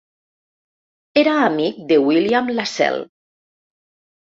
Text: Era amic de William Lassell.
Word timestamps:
Era 1.23 1.35
amic 1.51 1.77
de 1.93 1.99
William 2.07 2.51
Lassell. 2.59 3.01